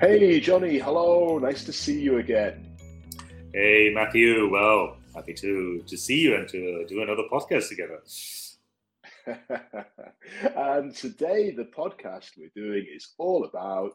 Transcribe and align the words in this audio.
Hey, 0.00 0.38
Johnny. 0.38 0.78
Hello. 0.78 1.40
Nice 1.40 1.64
to 1.64 1.72
see 1.72 1.98
you 2.00 2.18
again. 2.18 2.64
Hey, 3.52 3.90
Matthew. 3.92 4.48
Well, 4.48 4.96
happy 5.12 5.34
to 5.34 5.82
to 5.84 5.96
see 5.96 6.20
you 6.20 6.36
and 6.36 6.48
to 6.50 6.86
do 6.86 7.02
another 7.02 7.24
podcast 7.28 7.68
together. 7.68 7.98
and 10.56 10.94
today, 10.94 11.50
the 11.50 11.64
podcast 11.76 12.30
we're 12.38 12.52
doing 12.54 12.86
is 12.94 13.14
all 13.18 13.44
about 13.44 13.94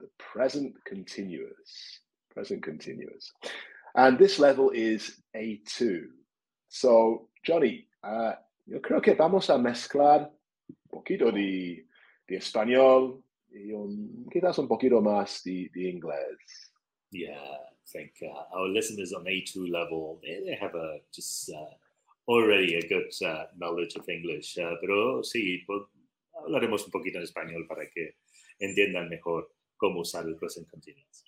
the 0.00 0.08
present 0.18 0.74
continuous. 0.84 2.00
Present 2.32 2.64
continuous. 2.64 3.30
And 3.94 4.18
this 4.18 4.40
level 4.40 4.70
is 4.70 5.22
A2. 5.36 6.06
So, 6.68 7.28
Johnny, 7.44 7.86
uh, 8.02 8.32
yo 8.66 8.80
creo 8.80 9.00
que 9.00 9.14
vamos 9.14 9.48
a 9.50 9.58
mezclar 9.58 10.32
un 10.68 10.76
poquito 10.90 11.30
de, 11.30 11.86
de 12.26 12.36
español 12.36 13.23
un, 13.74 14.26
quizás 14.30 14.58
un 14.58 14.68
poquito 14.68 15.00
más 15.00 15.42
de, 15.44 15.70
de 15.72 15.90
inglés. 15.90 16.72
Yeah, 17.10 17.32
I 17.34 17.86
think 17.86 18.12
uh, 18.22 18.58
our 18.58 18.68
listeners 18.68 19.12
on 19.12 19.24
A2 19.24 19.70
level, 19.70 20.18
they, 20.22 20.42
they 20.44 20.56
have 20.60 20.74
a 20.74 20.98
just 21.14 21.50
uh, 21.50 21.74
already 22.26 22.74
a 22.74 22.88
good 22.88 23.10
uh, 23.24 23.44
knowledge 23.56 23.94
of 23.96 24.08
English. 24.08 24.58
Uh, 24.58 24.76
pero 24.80 25.22
sí, 25.22 25.62
pues, 25.66 25.82
hablaremos 26.34 26.84
un 26.84 26.90
poquito 26.90 27.18
en 27.18 27.24
español 27.24 27.66
para 27.68 27.88
que 27.88 28.16
entiendan 28.58 29.08
mejor 29.08 29.48
cómo 29.76 30.00
usar 30.00 30.26
el 30.26 30.36
present 30.36 30.68
continuous. 30.68 31.24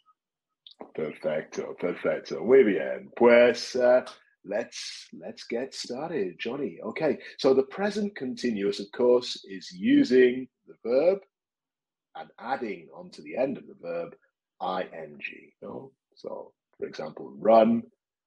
Perfecto, 0.95 1.75
perfecto. 1.77 2.43
Muy 2.45 2.65
bien. 2.65 3.11
Pues 3.17 3.77
uh, 3.77 4.05
let's 4.45 5.09
let's 5.13 5.45
get 5.49 5.75
started, 5.75 6.37
Johnny. 6.39 6.79
Okay, 6.83 7.19
so 7.39 7.55
the 7.55 7.63
present 7.65 8.15
continuous, 8.17 8.81
of 8.81 8.91
course, 8.93 9.45
is 9.45 9.71
using 9.73 10.49
the 10.67 10.75
verb 10.83 11.21
and 12.17 12.31
adding 12.39 12.89
onto 12.95 13.23
the 13.23 13.37
end 13.37 13.59
of 13.59 13.67
the 13.67 13.77
verb 13.81 14.15
ing. 14.93 15.21
No? 15.63 15.93
So, 16.15 16.53
for 16.79 16.87
example, 16.87 17.33
run, 17.39 17.83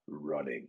running. 0.08 0.68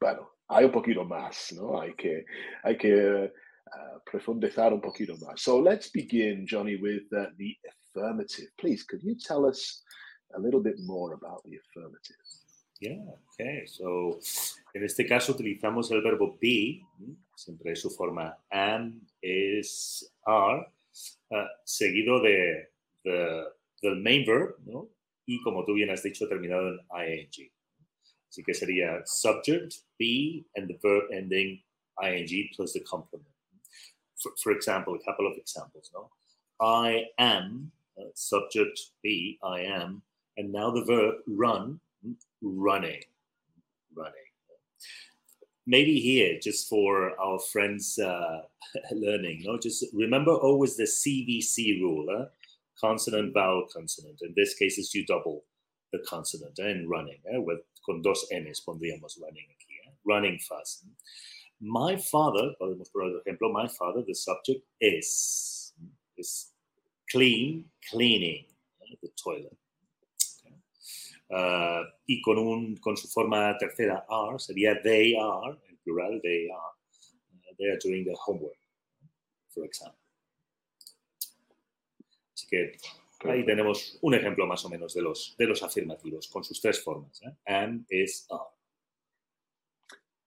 Bueno, 0.00 0.28
hay 0.50 0.64
un 0.64 0.72
poquito 0.72 1.04
más, 1.04 1.52
¿no? 1.52 1.80
Hay 1.80 1.94
que, 1.94 2.24
hay 2.64 2.76
que 2.76 3.24
uh, 3.24 3.98
profundizar 4.04 4.72
un 4.72 4.80
poquito 4.80 5.16
más. 5.18 5.40
So 5.40 5.58
let's 5.58 5.90
begin, 5.90 6.46
Johnny, 6.46 6.76
with 6.76 7.04
uh, 7.16 7.26
the 7.38 7.56
affirmative. 7.94 8.48
Please, 8.58 8.82
could 8.82 9.02
you 9.02 9.14
tell 9.14 9.46
us 9.46 9.82
a 10.34 10.40
little 10.40 10.60
bit 10.60 10.76
more 10.80 11.14
about 11.14 11.42
the 11.44 11.56
affirmative? 11.56 12.16
Yeah, 12.80 12.98
okay. 13.32 13.64
So, 13.66 14.18
en 14.74 14.84
este 14.84 15.06
caso 15.06 15.32
utilizamos 15.32 15.90
el 15.92 16.02
verbo 16.02 16.36
be, 16.38 16.82
siempre 17.34 17.74
su 17.74 17.88
forma 17.90 18.36
am, 18.50 19.00
is, 19.22 20.12
are, 20.26 20.66
uh, 21.30 21.46
seguido 21.64 22.20
de, 22.22 22.68
de, 23.04 23.44
del 23.82 23.96
main 23.96 24.24
verb, 24.24 24.56
¿no? 24.64 24.90
Y 25.26 25.42
como 25.42 25.64
tú 25.64 25.74
bien 25.74 25.90
has 25.90 26.02
dicho, 26.02 26.28
terminado 26.28 26.68
en 26.68 27.28
ing. 27.38 27.50
Así 28.28 28.42
que 28.44 28.54
sería 28.54 29.02
subject, 29.06 29.74
be, 29.98 30.44
and 30.56 30.68
the 30.68 30.78
verb 30.82 31.10
ending 31.12 31.62
ing 32.02 32.48
plus 32.54 32.72
the 32.72 32.80
complement. 32.80 33.34
For, 34.16 34.32
for 34.42 34.52
example, 34.52 34.94
a 34.94 35.04
couple 35.04 35.26
of 35.26 35.36
examples, 35.36 35.90
no? 35.92 36.10
I 36.60 37.06
am, 37.18 37.72
uh, 37.98 38.10
subject, 38.14 38.80
be, 39.02 39.38
I 39.42 39.60
am, 39.60 40.02
and 40.36 40.52
now 40.52 40.70
the 40.70 40.84
verb 40.84 41.16
run, 41.26 41.80
running, 42.42 43.02
running. 43.94 44.12
Maybe 45.66 45.98
here, 45.98 46.38
just 46.40 46.68
for 46.68 47.18
our 47.20 47.38
friends 47.38 47.98
uh, 47.98 48.42
learning, 48.92 49.42
no, 49.44 49.58
just 49.58 49.84
remember 49.92 50.32
always 50.32 50.76
the 50.76 50.84
CVC 50.84 51.80
rule: 51.80 52.06
eh? 52.10 52.24
consonant, 52.80 53.34
vowel, 53.34 53.66
consonant. 53.72 54.20
In 54.22 54.32
this 54.36 54.54
case, 54.54 54.78
it's 54.78 54.94
you 54.94 55.04
double 55.06 55.44
the 55.92 55.98
consonant 56.08 56.58
eh? 56.60 56.68
in 56.68 56.88
running. 56.88 57.18
Eh? 57.32 57.38
With 57.38 57.60
con 57.84 58.02
dos 58.02 58.26
n's 58.32 58.62
pondríamos 58.66 59.18
running 59.20 59.46
aquí. 59.50 59.74
Eh? 59.86 59.90
Running 60.04 60.38
fast. 60.38 60.84
My 61.60 61.96
father, 61.96 62.52
poner 62.60 62.76
ejemplo. 63.26 63.52
My 63.52 63.68
father, 63.68 64.02
the 64.06 64.14
subject 64.14 64.62
is 64.80 65.72
is 66.16 66.52
clean, 67.10 67.64
cleaning 67.90 68.44
eh? 68.82 68.94
the 69.02 69.08
toilet. 69.22 69.56
Uh, 71.28 71.82
y 72.06 72.22
con, 72.22 72.38
un, 72.38 72.76
con 72.76 72.96
su 72.96 73.08
forma 73.08 73.56
tercera 73.58 74.06
are 74.08 74.38
sería 74.38 74.80
they 74.80 75.16
are, 75.16 75.58
en 75.68 75.76
plural, 75.78 76.20
they 76.22 76.48
are. 76.48 76.74
Uh, 77.32 77.54
they 77.58 77.68
are 77.68 77.78
doing 77.82 78.04
the 78.04 78.14
homework, 78.14 78.58
for 79.48 79.64
example. 79.64 79.98
Así 82.32 82.46
que 82.48 82.76
ahí 83.28 83.44
tenemos 83.44 83.98
un 84.02 84.14
ejemplo 84.14 84.46
más 84.46 84.64
o 84.64 84.68
menos 84.68 84.94
de 84.94 85.02
los, 85.02 85.34
de 85.36 85.46
los 85.46 85.62
afirmativos 85.62 86.28
con 86.28 86.44
sus 86.44 86.60
tres 86.60 86.82
formas. 86.82 87.20
¿eh? 87.22 87.34
Am, 87.46 87.84
is, 87.90 88.26
are. 88.30 88.50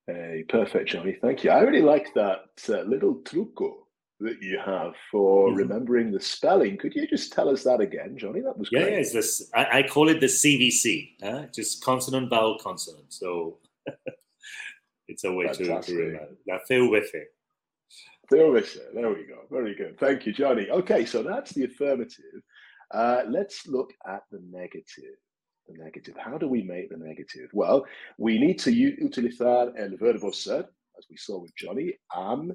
Hey, 0.07 0.43
perfect, 0.43 0.89
Johnny. 0.89 1.13
Thank 1.13 1.43
you. 1.43 1.51
I 1.51 1.61
really 1.61 1.83
like 1.83 2.11
that 2.15 2.49
uh, 2.67 2.81
little 2.81 3.21
truco 3.23 3.88
that 4.19 4.41
you 4.41 4.59
have 4.59 4.93
for 5.11 5.49
Mhm. 5.49 5.57
remembering 5.57 6.11
the 6.11 6.19
spelling. 6.19 6.77
Could 6.77 6.93
you 6.95 7.07
just 7.07 7.31
tell 7.31 7.49
us 7.49 7.63
that 7.63 7.79
again, 7.79 8.17
Johnny? 8.17 8.41
That 8.41 8.57
was 8.57 8.69
Yeah, 8.71 8.81
great. 8.81 8.93
yeah, 8.93 8.99
it's 8.99 9.13
this. 9.13 9.49
I, 9.53 9.79
I 9.79 9.83
call 9.87 10.09
it 10.09 10.19
the 10.19 10.27
CVC, 10.27 11.15
huh? 11.21 11.47
just 11.53 11.83
consonant, 11.83 12.29
vowel, 12.29 12.57
consonant. 12.59 13.13
So 13.13 13.59
it's 15.07 15.23
a 15.23 15.31
way 15.31 15.47
to, 15.47 15.63
remember. 15.63 16.35
La 16.47 16.59
CVC. 16.69 17.23
There 18.31 18.51
we 18.51 18.61
go. 18.61 18.67
There 18.93 19.09
we 19.09 19.23
go. 19.25 19.41
Very 19.49 19.73
good. 19.73 19.97
Thank 19.99 20.25
you, 20.27 20.33
Johnny. 20.33 20.69
Okay, 20.69 21.05
so 21.05 21.23
that's 21.23 21.51
the 21.53 21.63
affirmative. 21.65 22.43
Uh, 22.91 23.23
let's 23.27 23.67
look 23.67 23.91
at 24.05 24.23
the 24.31 24.39
negative. 24.51 25.15
The 25.67 25.77
negative. 25.83 26.15
How 26.17 26.37
do 26.37 26.47
we 26.47 26.61
make 26.61 26.89
the 26.89 26.97
negative? 26.97 27.49
Well, 27.53 27.85
we 28.17 28.37
need 28.37 28.59
to 28.59 28.71
utilizar 28.71 29.73
el 29.77 29.97
verbo 29.97 30.31
ser, 30.31 30.67
as 30.97 31.05
we 31.09 31.17
saw 31.17 31.39
with 31.39 31.55
Johnny, 31.55 31.93
am, 32.15 32.53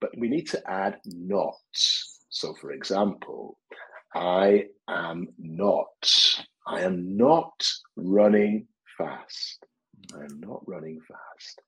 but 0.00 0.16
we 0.16 0.28
need 0.28 0.48
to 0.48 0.70
add 0.70 0.98
not. 1.04 1.54
So, 1.72 2.54
for 2.54 2.72
example, 2.72 3.58
I 4.14 4.66
am 4.88 5.28
not. 5.38 5.88
I 6.66 6.82
am 6.82 7.16
not 7.16 7.66
running 7.96 8.68
fast. 8.96 9.64
I 10.14 10.24
am 10.24 10.40
not 10.40 10.62
running 10.66 11.00
fast. 11.00 11.62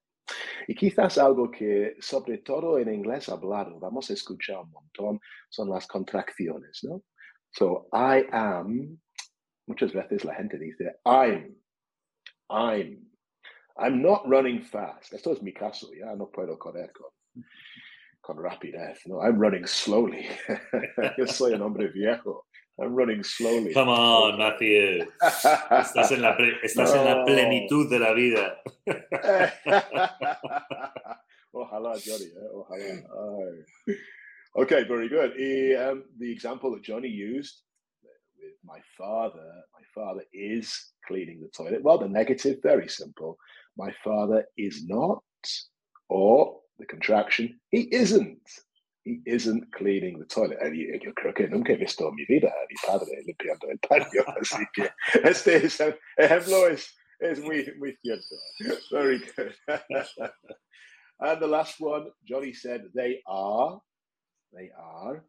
Y 0.68 0.74
quizás 0.74 1.18
algo 1.18 1.50
que, 1.50 1.96
sobre 2.00 2.38
todo 2.38 2.78
en 2.78 2.92
inglés 2.92 3.28
hablado, 3.28 3.80
vamos 3.80 4.10
a 4.10 4.12
escuchar 4.12 4.58
un 4.58 4.70
montón, 4.70 5.20
son 5.48 5.70
las 5.70 5.86
contracciones, 5.86 6.80
¿no? 6.84 7.02
So, 7.52 7.88
I 7.92 8.26
am, 8.30 9.00
muchas 9.66 9.92
veces 9.92 10.24
la 10.24 10.34
gente 10.34 10.56
dice, 10.58 11.00
I'm, 11.04 11.56
I'm, 12.48 13.10
I'm 13.76 14.02
not 14.02 14.22
running 14.26 14.62
fast. 14.62 15.12
Esto 15.12 15.32
es 15.32 15.42
mi 15.42 15.52
caso, 15.52 15.88
ya 15.92 16.14
no 16.14 16.30
puedo 16.30 16.56
correr 16.58 16.92
con, 16.92 17.10
con 18.30 18.42
rapidez, 18.42 19.06
¿no? 19.06 19.20
I'm 19.20 19.40
running 19.40 19.66
slowly. 19.66 20.28
Yo 21.18 21.26
soy 21.26 21.54
un 21.54 21.62
hombre 21.62 21.88
viejo. 21.88 22.46
I'm 22.78 22.94
running 22.94 23.24
slowly. 23.24 23.74
Come 23.74 23.88
on, 23.88 24.38
Matthew. 24.38 25.04
Estás 25.20 26.12
en 26.12 26.22
la, 26.22 26.36
estás 26.62 26.94
en 26.94 27.04
la 27.04 27.24
plenitud 27.24 27.90
de 27.90 27.98
la 27.98 28.12
vida. 28.14 28.62
Ojalá, 31.52 31.98
Johnny. 31.98 32.26
Eh? 32.26 32.48
Ojalá. 32.54 32.84
Ay. 32.84 33.96
Okay, 34.54 34.84
very 34.84 35.08
good. 35.08 35.32
Eh, 35.36 35.74
um, 35.74 36.04
the 36.18 36.30
example 36.30 36.70
that 36.72 36.82
Johnny 36.82 37.08
used 37.08 37.64
with 38.38 38.54
my 38.64 38.78
father, 38.96 39.64
my 39.74 39.82
father 39.92 40.22
is 40.32 40.92
cleaning 41.06 41.40
the 41.40 41.48
toilet. 41.48 41.82
Well, 41.82 41.98
the 41.98 42.08
negative, 42.08 42.58
very 42.62 42.88
simple. 42.88 43.36
My 43.76 43.92
father 44.04 44.44
is 44.56 44.84
not, 44.86 45.22
or 46.08 46.59
the 46.80 46.86
contraction, 46.86 47.60
he 47.70 47.82
isn't. 47.92 48.40
He 49.04 49.20
isn't 49.26 49.72
cleaning 49.72 50.18
the 50.18 50.26
toilet. 50.26 50.58
Y 50.62 50.98
yo 51.02 51.12
creo 51.14 51.34
que 51.34 51.48
nunca 51.48 51.72
he 51.72 51.76
visto 51.76 52.06
en 52.08 52.14
mi 52.16 52.24
vida 52.28 52.48
a 52.48 52.66
mi 52.68 52.76
padre 52.86 53.22
limpiando 53.26 53.70
el 53.70 53.78
patio. 53.78 54.24
Así 54.40 54.64
que 54.74 54.90
este 55.24 55.56
es- 55.64 55.80
ejemplo 56.18 56.68
es, 56.68 56.94
es 57.20 57.40
muy, 57.40 57.66
muy 57.78 57.96
cierto. 58.02 58.36
Very 58.92 59.20
good. 59.36 59.54
and 61.20 61.40
the 61.40 61.46
last 61.46 61.80
one, 61.80 62.08
Johnny 62.26 62.52
said 62.52 62.82
they 62.94 63.22
are, 63.26 63.80
they 64.52 64.70
are 64.78 65.24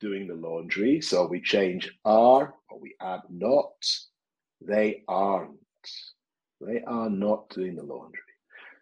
doing 0.00 0.26
the 0.26 0.34
laundry. 0.34 1.00
So 1.00 1.26
we 1.26 1.40
change 1.40 1.92
are 2.04 2.54
or 2.70 2.80
we 2.80 2.94
add 3.00 3.20
not. 3.30 3.72
They 4.60 5.04
aren't. 5.08 5.58
They 6.60 6.82
are 6.86 7.10
not 7.10 7.48
doing 7.50 7.76
the 7.76 7.82
laundry. 7.84 8.20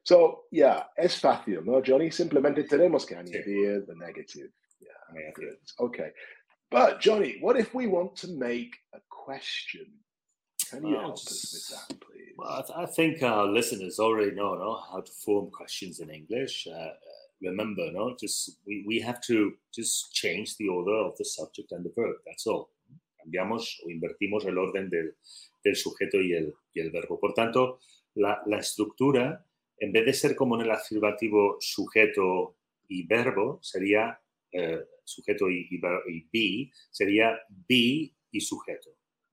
So, 0.02 0.44
yeah, 0.50 0.85
es 0.97 1.20
fácil, 1.20 1.64
¿no, 1.64 1.82
Johnny? 1.82 2.11
Simplemente 2.11 2.64
tenemos 2.64 3.06
que 3.06 3.17
añadir 3.17 3.87
the 3.87 3.94
negative. 3.97 4.50
Yeah, 4.81 5.31
good. 5.35 5.58
Okay. 5.79 6.11
But, 6.70 7.00
Johnny, 7.00 7.37
what 7.41 7.58
if 7.58 7.75
we 7.75 7.87
want 7.87 8.17
to 8.17 8.29
make 8.29 8.76
a 8.94 9.00
question? 9.08 9.87
Can 10.70 10.87
you 10.87 10.94
Well, 10.94 11.00
help 11.00 11.14
us 11.14 11.52
with 11.52 11.79
that, 11.79 12.00
please? 12.00 12.35
Well, 12.37 12.49
I, 12.49 12.62
th- 12.62 12.79
I 12.79 12.87
think 12.87 13.23
our 13.23 13.47
listeners 13.47 13.99
already 13.99 14.35
know, 14.35 14.55
no, 14.55 14.81
how 14.91 15.00
to 15.00 15.12
form 15.25 15.50
questions 15.50 16.00
in 16.00 16.11
English. 16.11 16.67
Uh, 16.70 16.76
uh, 16.76 16.93
remember, 17.43 17.91
no, 17.93 18.17
just 18.19 18.58
we, 18.67 18.85
we 18.87 19.00
have 19.00 19.20
to 19.23 19.52
just 19.75 20.14
change 20.14 20.56
the 20.56 20.69
order 20.69 20.94
of 20.94 21.17
the 21.19 21.25
subject 21.25 21.73
and 21.73 21.85
the 21.85 21.93
verb. 21.94 22.17
That's 22.25 22.47
all. 22.47 22.70
cambiamos 23.20 23.81
o 23.85 23.91
invertimos 23.91 24.44
el 24.47 24.58
orden 24.58 24.88
del, 24.88 25.17
del 25.62 25.76
sujeto 25.76 26.20
y 26.20 26.32
el, 26.32 26.55
y 26.73 26.81
el, 26.81 26.91
verbo. 26.91 27.19
Por 27.19 27.35
tanto, 27.35 27.81
la, 28.14 28.43
la, 28.47 28.58
estructura, 28.58 29.47
en 29.80 29.92
vez 29.92 30.04
de 30.04 30.12
ser 30.12 30.36
como 30.36 30.56
en 30.56 30.62
el 30.62 30.70
afirmativo 30.70 31.56
sujeto 31.58 32.56
y 32.86 33.06
verbo, 33.06 33.58
sería 33.62 34.20
eh, 34.52 34.84
sujeto 35.04 35.50
y, 35.50 35.78
be, 35.78 36.70
sería 36.90 37.38
be 37.68 38.14
y 38.30 38.40
sujeto, 38.40 38.90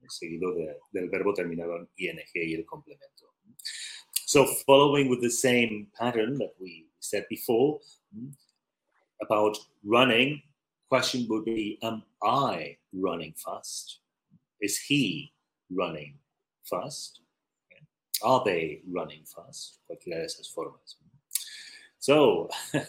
seguido 0.08 0.56
de, 0.56 0.78
del 0.92 1.10
verbo 1.10 1.34
terminado 1.34 1.78
en 1.78 1.90
ing 1.98 2.20
y 2.34 2.54
el 2.54 2.66
complemento. 2.66 3.34
So 4.26 4.46
following 4.66 5.10
with 5.10 5.22
the 5.22 5.30
same 5.30 5.88
pattern 5.98 6.38
that 6.40 6.54
we 6.60 6.88
said 7.00 7.26
before 7.30 7.80
about 9.22 9.58
running, 9.84 10.42
question 10.90 11.28
would 11.30 11.46
be, 11.46 11.78
am 11.82 12.04
I 12.24 12.78
running 12.94 13.34
fast? 13.38 14.00
Is 14.62 14.80
he 14.80 15.34
running 15.70 16.16
fast? 16.64 17.22
Are 18.24 18.42
they 18.44 18.82
running 18.92 19.24
fast? 19.26 19.80
Cualquiera 19.88 20.20
de 20.20 20.26
esas 20.26 20.52
formas. 20.54 20.98
So, 22.00 22.50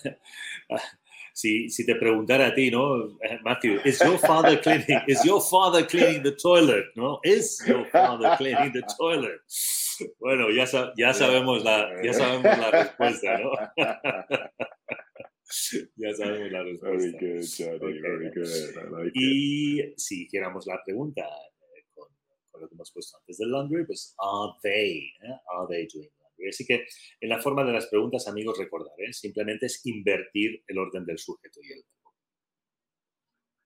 si, 1.34 1.70
si 1.70 1.84
te 1.84 1.94
preguntara 1.94 2.48
a 2.48 2.54
ti, 2.54 2.70
¿no? 2.70 3.18
Matthew, 3.44 3.80
is 3.84 4.00
your 4.00 4.18
father 4.18 4.60
cleaning, 4.60 5.00
is 5.06 5.24
your 5.24 5.40
father 5.40 5.84
cleaning 5.84 6.22
the 6.22 6.32
toilet? 6.32 6.84
¿No? 6.96 7.20
Is 7.24 7.62
your 7.66 7.84
father 7.86 8.36
cleaning 8.36 8.72
the 8.72 8.82
toilet? 8.98 9.40
Bueno, 10.20 10.50
ya, 10.50 10.64
ya, 10.96 11.12
sabemos, 11.12 11.64
la, 11.64 11.90
ya 12.02 12.12
sabemos 12.12 12.58
la 12.58 12.70
respuesta, 12.70 13.38
¿no? 13.38 13.50
ya 15.96 16.14
sabemos 16.14 16.52
la 16.52 16.62
respuesta. 16.62 17.18
Very 17.20 17.40
good, 17.40 17.44
Johnny, 17.56 17.76
okay. 17.76 18.00
very 18.00 18.30
good. 18.34 18.76
Like 18.92 19.12
y 19.14 19.80
it. 19.80 19.98
si 19.98 20.22
hiciéramos 20.24 20.66
la 20.66 20.80
pregunta 20.84 21.24
lo 22.60 22.68
que 22.68 22.74
hemos 22.74 22.92
puesto 22.92 23.16
antes 23.18 23.38
del 23.38 23.50
laundry, 23.50 23.86
pues, 23.86 24.14
are 24.18 24.52
they? 24.62 25.12
Eh? 25.22 25.40
Are 25.56 25.66
they 25.68 25.86
doing 25.92 26.10
laundry? 26.20 26.48
Así 26.48 26.64
que 26.66 26.86
en 27.20 27.28
la 27.28 27.40
forma 27.40 27.64
de 27.64 27.72
las 27.72 27.86
preguntas, 27.86 28.26
amigos, 28.28 28.58
recordar, 28.58 28.94
¿eh? 28.98 29.12
simplemente 29.12 29.66
es 29.66 29.84
invertir 29.86 30.62
el 30.66 30.78
orden 30.78 31.04
del 31.04 31.18
sujeto 31.18 31.60
y 31.62 31.72
el 31.72 31.78
verbo. 31.78 31.98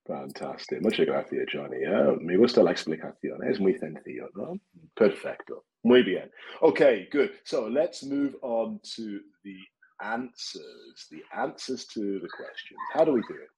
Fantástico. 0.05 0.81
Muchas 0.83 1.07
gracias, 1.07 1.47
Johnny. 1.53 1.77
¿eh? 1.77 2.17
Me 2.21 2.37
gusta 2.37 2.63
la 2.63 2.73
explicación. 2.73 3.43
Es 3.45 3.61
muy 3.61 3.79
sencillo, 3.79 4.31
¿no? 4.35 4.59
Perfecto. 4.95 5.67
Muy 5.85 6.03
bien. 6.03 6.31
Okay, 6.61 7.09
good. 7.13 7.31
So 7.45 7.69
let's 7.69 8.03
move 8.03 8.37
on 8.43 8.81
to 8.97 9.21
the 9.45 9.57
answers, 10.01 11.09
the 11.11 11.23
answers 11.33 11.87
to 11.89 12.21
the 12.21 12.29
questions. 12.29 12.79
How 12.95 13.05
do 13.05 13.13
we 13.13 13.21
do 13.29 13.35
it? 13.35 13.51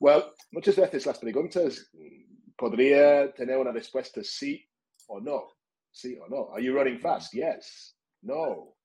Well, 0.00 0.34
muchas 0.52 0.76
veces 0.76 1.06
las 1.06 1.18
preguntas 1.18 1.90
podría 2.56 3.32
tener 3.34 3.58
una 3.58 3.72
respuesta 3.72 4.22
sí 4.22 4.67
o 5.08 5.20
no. 5.20 5.48
Sí 5.92 6.16
o 6.18 6.28
no. 6.28 6.50
Are 6.52 6.60
you 6.60 6.74
running 6.74 6.98
fast? 6.98 7.34
Yes. 7.34 7.94
No. 8.22 8.76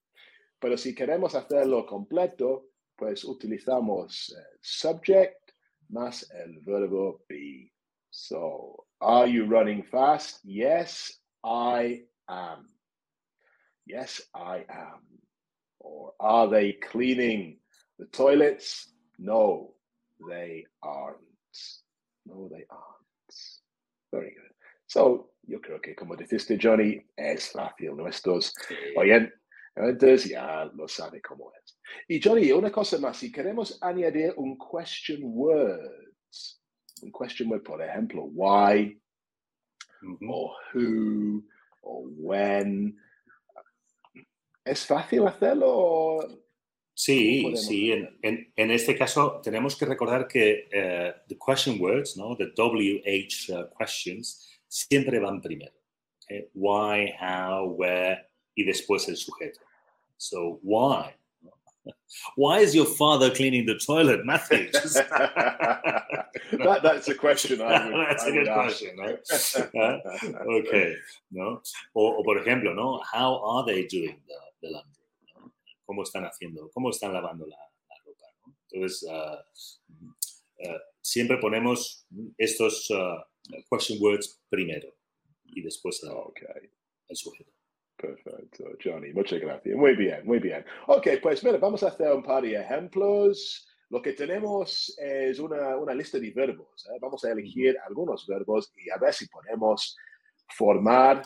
Pero 0.59 0.77
si 0.77 0.95
queremos 0.95 1.35
hacerlo 1.35 1.85
completo, 1.85 2.69
pues 2.95 3.23
utilizamos 3.23 4.29
uh, 4.29 4.57
subject 4.61 5.51
más 5.89 6.29
el 6.31 6.59
verbo 6.61 7.21
be. 7.27 7.71
So, 8.09 8.85
are 9.01 9.27
you 9.27 9.45
running 9.45 9.83
fast? 9.83 10.39
Yes, 10.43 11.19
I 11.43 12.03
am. 12.29 12.67
Yes, 13.85 14.21
I 14.33 14.65
am. 14.69 15.01
Or 15.79 16.13
are 16.19 16.47
they 16.47 16.73
cleaning 16.73 17.57
the 17.99 18.05
toilets? 18.05 18.93
No, 19.17 19.73
they 20.29 20.65
aren't. 20.81 21.17
No, 22.25 22.47
they 22.49 22.65
aren't. 22.69 23.35
Very 24.11 24.33
good. 24.33 24.53
So, 24.87 25.32
yo 25.43 25.61
creo 25.61 25.79
que 25.79 25.95
como 25.95 26.15
dijiste, 26.15 26.57
Johnny, 26.61 27.01
es 27.15 27.51
fácil. 27.51 27.95
Nuestros 27.95 28.53
oyentes 28.95 30.25
ya 30.25 30.65
lo 30.73 30.87
saben 30.87 31.21
cómo 31.21 31.51
es. 31.53 31.79
Y 32.07 32.21
Johnny, 32.21 32.51
una 32.51 32.71
cosa 32.71 32.97
más, 32.99 33.17
si 33.17 33.31
queremos 33.31 33.77
añadir 33.81 34.33
un 34.37 34.57
question 34.57 35.21
words, 35.23 36.61
un 37.01 37.11
question 37.11 37.49
word, 37.49 37.63
por 37.63 37.81
ejemplo, 37.81 38.23
why, 38.23 38.99
mm 40.01 40.17
-hmm. 40.17 40.29
or 40.29 40.51
who, 40.73 41.43
or 41.81 42.07
when, 42.17 42.97
¿Es 44.65 44.85
fácil 44.85 45.27
hacerlo? 45.27 46.19
Sí, 46.93 47.53
sí. 47.57 47.91
En, 47.91 48.17
en, 48.21 48.53
en, 48.55 48.71
este 48.71 48.97
caso 48.97 49.41
tenemos 49.43 49.75
que 49.75 49.85
recordar 49.85 50.27
que 50.27 50.69
uh, 50.71 51.27
the 51.27 51.37
question 51.37 51.81
words, 51.81 52.15
¿no? 52.15 52.37
The 52.37 52.53
WH 52.55 53.49
uh, 53.49 53.77
questions, 53.77 54.52
siempre 54.73 55.19
van 55.19 55.41
primero. 55.41 55.73
Okay? 56.25 56.47
Why, 56.53 57.13
how, 57.19 57.75
where 57.77 58.27
y 58.55 58.63
después 58.63 59.07
el 59.07 59.17
sujeto. 59.17 59.59
So, 60.17 60.59
why? 60.63 61.15
Why 62.37 62.59
is 62.59 62.73
your 62.73 62.85
father 62.85 63.29
cleaning 63.29 63.65
the 63.65 63.77
toilet, 63.77 64.25
Matthew? 64.25 64.71
that, 66.71 66.79
that's 66.81 67.09
a 67.09 67.15
question 67.15 67.61
I 67.61 67.89
would, 67.89 67.93
That's 68.09 68.23
I 68.23 68.29
a 68.29 68.31
good 68.31 68.47
question, 68.47 68.95
¿no? 68.95 69.17
Uh, 69.81 69.99
okay, 70.59 70.95
¿no? 71.29 71.61
O, 71.93 72.19
o, 72.19 72.23
por 72.23 72.37
ejemplo, 72.37 72.73
¿no? 72.73 73.01
How 73.11 73.43
are 73.43 73.65
they 73.65 73.85
doing 73.87 74.21
the, 74.25 74.35
the 74.61 74.69
laundry? 74.71 75.03
¿no? 75.35 75.51
¿Cómo 75.85 76.03
están 76.03 76.23
haciendo? 76.23 76.71
¿Cómo 76.73 76.89
están 76.89 77.11
lavando 77.11 77.45
la, 77.47 77.57
la 77.89 77.97
ropa? 78.05 78.27
¿no? 78.47 78.55
Entonces, 78.71 79.03
uh, 79.09 79.39
uh, 80.69 80.79
siempre 81.01 81.37
ponemos 81.37 82.05
estos 82.37 82.89
question 83.69 83.97
words 84.01 84.41
primero 84.49 84.93
y 85.45 85.61
después 85.61 86.01
el, 86.03 86.09
okay. 86.09 86.69
sujeto. 87.11 87.51
Perfecto, 87.95 88.65
Johnny, 88.83 89.13
muchas 89.13 89.39
gracias. 89.39 89.75
Muy 89.75 89.95
bien, 89.95 90.25
muy 90.25 90.39
bien. 90.39 90.65
Ok, 90.87 91.07
pues 91.21 91.43
mira, 91.43 91.57
vamos 91.57 91.83
a 91.83 91.87
hacer 91.87 92.11
un 92.11 92.23
par 92.23 92.43
de 92.43 92.55
ejemplos. 92.55 93.67
Lo 93.89 94.01
que 94.01 94.13
tenemos 94.13 94.97
es 94.97 95.39
una, 95.39 95.77
una 95.77 95.93
lista 95.93 96.19
de 96.19 96.31
verbos. 96.31 96.85
¿eh? 96.87 96.97
Vamos 96.99 97.23
a 97.23 97.31
elegir 97.31 97.77
algunos 97.85 98.25
verbos 98.27 98.73
y 98.75 98.89
a 98.89 98.97
ver 98.97 99.13
si 99.13 99.27
podemos 99.27 99.95
formar 100.49 101.21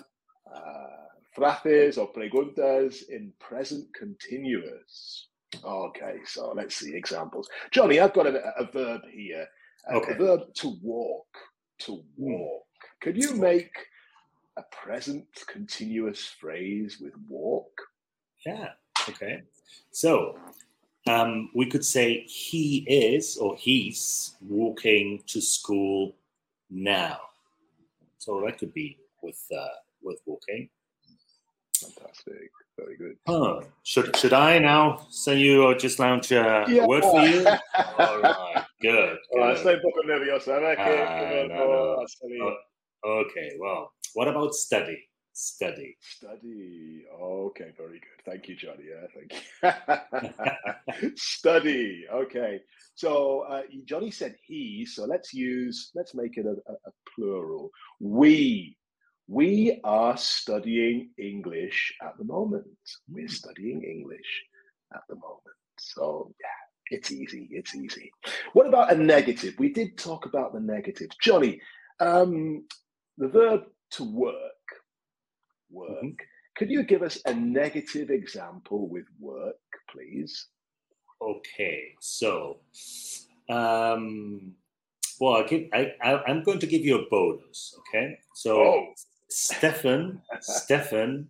uh, 0.45 1.07
frases 1.31 1.97
o 1.97 2.11
preguntas 2.11 3.09
en 3.09 3.33
present 3.33 3.87
continuous. 3.97 5.31
Okay, 5.63 6.19
so 6.25 6.53
let's 6.53 6.75
see 6.75 6.95
examples. 6.95 7.47
Johnny, 7.71 7.99
I've 7.99 8.13
got 8.13 8.27
a, 8.27 8.59
a 8.59 8.65
verb 8.65 9.01
here. 9.09 9.47
A, 9.89 9.95
okay. 9.95 10.13
a 10.13 10.17
verb 10.17 10.53
to 10.55 10.75
walk. 10.83 11.27
To 11.79 12.03
walk. 12.17 12.65
Could 13.01 13.17
you 13.17 13.35
make 13.35 13.71
a 14.57 14.63
present 14.63 15.25
continuous 15.47 16.25
phrase 16.25 16.97
with 16.99 17.13
walk? 17.29 17.69
Yeah, 18.45 18.69
okay. 19.07 19.43
So 19.91 20.37
um, 21.07 21.49
we 21.53 21.67
could 21.67 21.85
say 21.85 22.21
he 22.21 22.85
is 22.87 23.37
or 23.37 23.55
he's 23.55 24.35
walking 24.41 25.23
to 25.27 25.41
school 25.41 26.15
now. 26.69 27.19
So 28.17 28.41
that 28.45 28.57
could 28.57 28.73
be 28.73 28.97
with 29.21 29.41
uh, 29.55 29.67
with 30.01 30.19
walking. 30.25 30.69
Fantastic. 31.79 32.49
Very 32.77 32.97
good. 32.97 33.17
Huh. 33.27 33.61
Should 33.83 34.15
should 34.15 34.33
I 34.33 34.59
now 34.59 35.07
send 35.09 35.39
you 35.39 35.63
or 35.63 35.75
just 35.75 35.99
launch 35.99 36.31
a, 36.31 36.65
Yeah. 36.67 36.83
a 36.83 36.87
word 36.87 37.03
for 37.03 37.21
you? 37.21 37.45
All 37.97 38.19
right. 38.21 38.63
Good. 38.81 39.17
Oh, 39.33 39.47
good. 39.47 39.57
estoy 39.57 39.73
un 39.75 39.81
poco 39.81 40.01
nervioso. 40.05 40.53
A 40.55 40.59
ver 40.59 40.75
qué, 40.75 41.05
Ah, 41.07 41.19
qué 41.19 41.47
no, 41.49 42.05
no. 42.05 42.57
Okay. 43.03 43.51
Well, 43.59 43.91
what 44.13 44.27
about 44.27 44.53
study? 44.53 44.97
Study. 45.33 45.95
Study. 46.01 47.05
Okay, 47.21 47.71
very 47.77 47.99
good. 47.99 48.21
Thank 48.25 48.47
you, 48.49 48.55
Johnny. 48.55 48.85
Yeah, 48.89 49.07
thank 49.13 49.33
you. 51.01 51.11
Study. 51.15 52.05
Okay. 52.11 52.59
So 52.95 53.41
uh, 53.49 53.61
Johnny 53.85 54.09
said 54.11 54.35
he. 54.45 54.85
So 54.85 55.05
let's 55.05 55.33
use. 55.33 55.91
Let's 55.93 56.15
make 56.15 56.37
it 56.37 56.45
a, 56.45 56.55
a, 56.71 56.73
a 56.73 56.91
plural. 57.15 57.69
We. 57.99 58.75
We 59.27 59.79
are 59.83 60.15
studying 60.17 61.09
English 61.17 61.93
at 62.01 62.17
the 62.17 62.23
moment. 62.23 62.65
We're 63.09 63.27
studying 63.27 63.83
English 63.83 64.43
at 64.93 65.01
the 65.09 65.15
moment. 65.15 65.41
So 65.77 66.33
yeah, 66.39 66.95
it's 66.97 67.11
easy. 67.11 67.49
It's 67.51 67.75
easy. 67.75 68.09
What 68.53 68.67
about 68.67 68.91
a 68.93 68.95
negative? 68.95 69.55
We 69.59 69.73
did 69.73 69.97
talk 69.97 70.25
about 70.25 70.53
the 70.53 70.61
negative. 70.61 71.09
Johnny, 71.21 71.59
um, 71.99 72.65
the 73.17 73.27
verb 73.27 73.63
to 73.91 74.03
work. 74.03 74.33
Work. 75.69 75.89
Mhm. 76.03 76.15
Could 76.55 76.69
you 76.71 76.83
give 76.83 77.03
us 77.03 77.19
a 77.25 77.33
negative 77.33 78.09
example 78.09 78.87
with 78.87 79.05
work, 79.19 79.59
please? 79.91 80.47
Okay. 81.21 81.93
So, 81.99 82.61
um, 83.49 84.55
well, 85.19 85.35
I 85.43 85.47
give, 85.47 85.67
I, 85.73 85.93
I, 86.01 86.23
I'm 86.23 86.43
going 86.43 86.59
to 86.59 86.67
give 86.67 86.81
you 86.81 86.99
a 86.99 87.09
bonus. 87.09 87.75
Okay. 87.79 88.17
So, 88.33 88.61
Oh. 88.61 88.93
Stefan, 89.29 90.21
Stefan, 90.41 91.29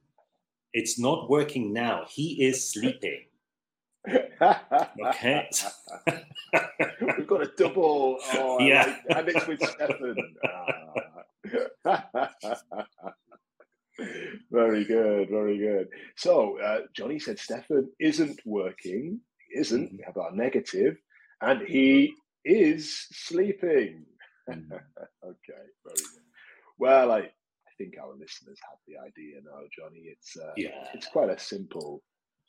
it's 0.74 1.00
not 1.00 1.30
working 1.30 1.74
now. 1.74 2.06
He 2.10 2.44
is 2.46 2.72
sleeping. 2.72 3.25
Okay. 4.39 5.50
We've 7.01 7.27
got 7.27 7.42
a 7.42 7.51
double. 7.58 8.20
Oh, 8.36 8.60
I 8.60 8.68
Yeah. 8.68 8.86
like- 9.10 9.18
and 9.18 9.30
it's 9.30 9.48
with 9.48 9.62
Stefan. 9.63 10.16
Ah, 11.86 12.84
very 14.51 14.86
good, 14.86 15.30
very 15.30 15.58
good. 15.58 15.88
So 16.16 16.60
uh, 16.60 16.82
Johnny 16.96 17.20
said 17.20 17.39
Stefan 17.39 17.89
isn't 18.00 18.39
working, 18.46 19.20
isn't, 19.54 19.92
we 19.92 20.04
have 20.06 20.18
our 20.18 20.32
negative, 20.32 20.98
and 21.42 21.62
he 21.68 22.13
is 22.46 23.08
sleeping. 23.12 24.06
Mm. 24.50 24.72
okay, 25.25 25.63
very 25.84 25.96
good. 25.96 26.24
Well, 26.77 27.12
I 27.12 27.30
think 27.77 27.96
our 28.01 28.13
listeners 28.15 28.60
have 28.69 28.79
the 28.88 28.98
idea 28.98 29.41
now, 29.43 29.62
Johnny. 29.75 30.03
It's 30.13 30.36
uh, 30.38 30.53
Yeah. 30.57 30.88
it's 30.93 31.07
quite 31.07 31.29
a 31.29 31.39
simple 31.39 32.01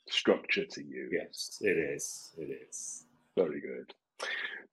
structure 0.07 0.65
to 0.65 0.81
you. 0.83 1.09
Yes, 1.11 1.57
it 1.61 1.77
is. 1.77 2.33
It 2.37 2.49
is. 2.67 3.05
Very 3.35 3.61
good. 3.61 3.93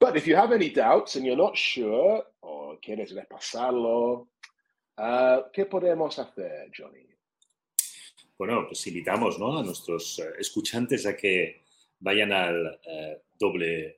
But 0.01 0.17
if 0.17 0.27
you 0.27 0.37
have 0.37 0.53
any 0.53 0.71
doubts 0.71 1.17
and 1.17 1.25
you're 1.25 1.37
not 1.37 1.57
sure 1.57 2.23
or 2.43 2.77
quieres 2.85 3.13
repasarlo, 3.15 4.29
uh, 4.99 5.43
¿qué 5.55 5.67
podemos 5.67 6.19
hacer, 6.19 6.71
Johnny? 6.77 7.07
Bueno, 8.39 8.67
pues 8.67 8.87
invitamos 8.87 9.39
¿no? 9.39 9.59
a 9.59 9.63
nuestros 9.63 10.19
eh, 10.19 10.31
escuchantes 10.39 11.07
a 11.07 11.17
que 11.17 11.63
vayan 12.01 12.33
al 12.33 12.79
eh, 12.87 13.23
doble, 13.39 13.87
eh, 13.87 13.97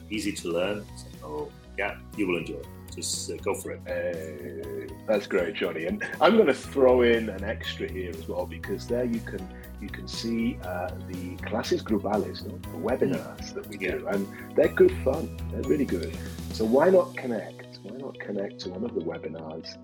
easy 0.09 0.31
to 0.31 0.49
learn. 0.49 0.85
So 1.21 1.51
yeah, 1.77 1.97
you 2.15 2.27
will 2.27 2.37
enjoy. 2.37 2.55
it. 2.55 2.76
Just 2.97 3.29
uh, 3.29 3.35
go 3.43 3.53
for 3.53 3.73
it. 3.73 3.81
Uh, 3.87 4.91
that's 5.07 5.27
great, 5.27 5.53
Johnny. 5.53 5.85
And 5.85 6.03
I'm 6.19 6.33
going 6.35 6.47
to 6.47 6.53
throw 6.53 7.03
in 7.03 7.29
an 7.29 7.43
extra 7.43 7.89
here 7.89 8.09
as 8.09 8.27
well 8.27 8.47
because 8.47 8.87
there 8.87 9.05
you 9.05 9.19
can 9.19 9.47
you 9.79 9.87
can 9.87 10.07
see 10.07 10.57
uh, 10.63 10.89
the 11.07 11.35
classes 11.45 11.83
grupales, 11.83 12.43
no? 12.43 12.57
the 12.57 12.79
webinars 12.79 13.53
that 13.53 13.67
we 13.67 13.77
do, 13.77 14.07
and 14.07 14.27
they're 14.55 14.69
good 14.69 14.91
fun. 15.03 15.29
They're 15.51 15.69
really 15.69 15.85
good. 15.85 16.17
So 16.53 16.65
why 16.65 16.89
not 16.89 17.15
connect? 17.15 17.77
Why 17.83 17.97
not 17.97 18.19
connect 18.19 18.61
to 18.61 18.71
one 18.71 18.83
of 18.83 18.95
the 18.95 19.01
webinars 19.01 19.77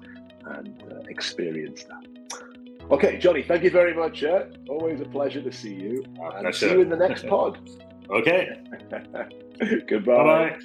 and 0.46 0.74
uh, 0.92 1.02
experience 1.08 1.84
that? 1.84 2.08
Okay, 2.90 3.20
Johnny, 3.20 3.44
thank 3.44 3.64
you 3.64 3.70
very 3.70 3.94
much. 3.94 4.24
Uh, 4.24 4.46
always 4.68 5.00
a 5.02 5.06
pleasure 5.06 5.44
to 5.44 5.52
see 5.52 5.76
you. 5.76 6.04
And 6.36 6.54
see 6.54 6.72
you 6.72 6.82
in 6.82 6.90
the 6.90 6.98
next 6.98 7.28
pod. 7.30 7.60
Okay. 8.10 8.60
Goodbye. 9.88 10.18
Bye 10.18 10.50
bye. 10.50 10.60